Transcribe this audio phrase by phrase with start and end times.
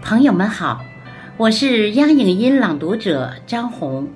[0.00, 0.84] 朋友们好，
[1.36, 4.08] 我是央影音朗读者张红。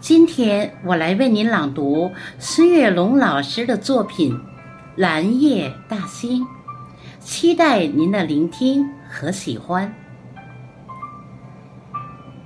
[0.00, 4.34] 今天我来为您朗读孙月龙老师的作品
[4.96, 6.42] 《蓝夜大兴》，
[7.20, 9.86] 期待您的聆听和喜欢。《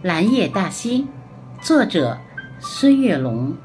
[0.02, 1.09] 蓝夜大兴》，
[1.66, 2.18] 作者
[2.59, 3.57] 孙月龙。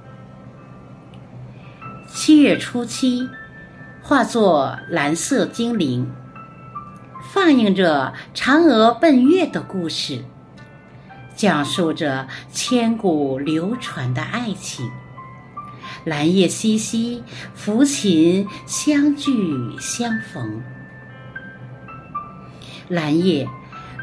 [2.07, 3.27] 七月初七，
[4.01, 6.09] 化作蓝色精灵。
[7.33, 10.21] 放映着嫦娥奔月的故事，
[11.33, 14.91] 讲述着千古流传的爱情。
[16.03, 17.21] 蓝夜淅淅，
[17.57, 19.31] 抚琴相聚
[19.79, 20.61] 相逢。
[22.89, 23.47] 蓝夜，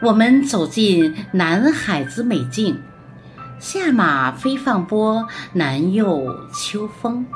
[0.00, 2.80] 我们走进南海子美境，
[3.58, 7.26] 下马飞放波，南又秋风。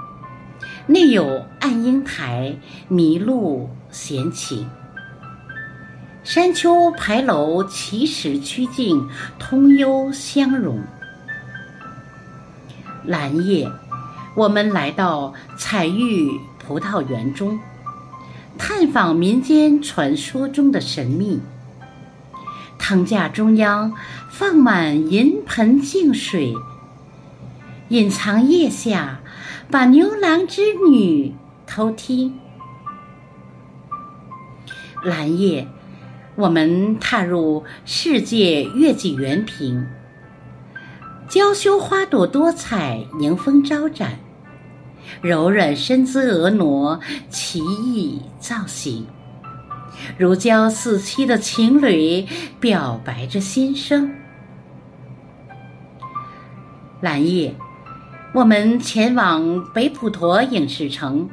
[0.87, 2.57] 内有暗英台，
[2.89, 4.67] 迷路闲情。
[6.25, 9.09] 山丘牌楼，奇石曲径，
[9.41, 10.81] 通幽相融。
[13.05, 13.69] 蓝夜，
[14.37, 16.31] 我们来到彩玉
[16.61, 17.59] 葡萄园中，
[18.57, 21.41] 探访民间传说中的神秘。
[22.79, 23.93] 藤架中央
[24.31, 26.55] 放满银盆净水，
[27.89, 29.19] 隐藏腋下，
[29.73, 31.35] 把牛郎织女
[31.67, 32.39] 偷听。
[35.03, 35.67] 蓝夜。
[36.43, 39.87] 我们踏入世界月季园坪，
[41.29, 44.19] 娇羞花朵多彩，迎风招展，
[45.21, 46.99] 柔软身姿婀娜，
[47.31, 49.07] 奇异造型，
[50.19, 52.27] 如胶似漆的情侣
[52.59, 54.13] 表白着心声。
[57.01, 57.55] 蓝夜，
[58.35, 61.31] 我们前往北普陀影视城，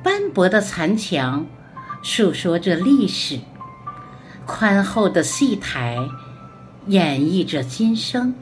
[0.00, 1.44] 斑驳的残墙
[2.04, 3.40] 诉说着历史。
[4.46, 5.98] 宽厚的戏台
[6.86, 8.34] 演绎着今生，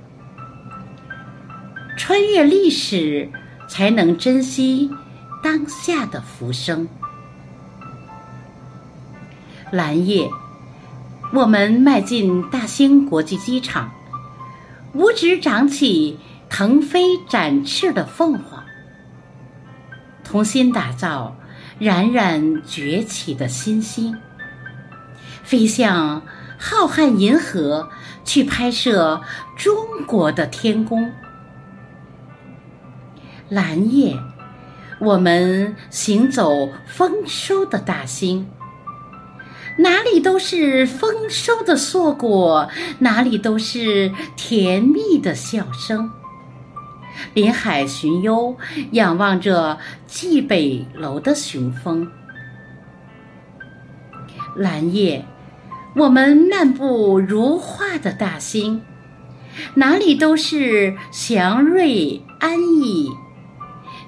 [1.96, 3.30] 穿越历史
[3.68, 4.90] 才能珍惜
[5.42, 6.86] 当下的浮生。
[9.70, 10.28] 蓝夜，
[11.32, 13.90] 我们迈进大兴国际机场，
[14.92, 16.18] 五指长起
[16.50, 18.62] 腾飞展翅的凤凰，
[20.24, 21.34] 同心打造
[21.78, 24.14] 冉冉崛起的新星。
[25.42, 26.22] 飞向
[26.58, 27.88] 浩瀚银河，
[28.24, 29.20] 去拍摄
[29.56, 29.74] 中
[30.06, 31.12] 国的天宫。
[33.48, 34.18] 蓝夜，
[35.00, 38.48] 我们行走丰收的大兴，
[39.78, 42.70] 哪里都是丰收的硕果，
[43.00, 46.10] 哪里都是甜蜜的笑声。
[47.34, 48.56] 临海寻幽，
[48.92, 52.10] 仰望着蓟北楼的雄风。
[54.56, 55.24] 蓝夜。
[55.94, 58.82] 我们漫步如画的大兴，
[59.74, 63.10] 哪里都是祥瑞安逸，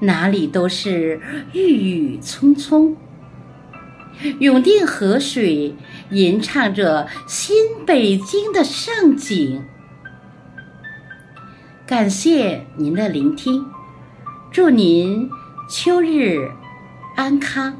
[0.01, 1.21] 哪里都是
[1.53, 2.97] 郁郁葱葱。
[4.39, 5.75] 永定河水
[6.11, 7.55] 吟唱着新
[7.85, 9.63] 北京的盛景。
[11.85, 13.67] 感谢您的聆听，
[14.51, 15.29] 祝您
[15.69, 16.51] 秋日
[17.15, 17.77] 安康。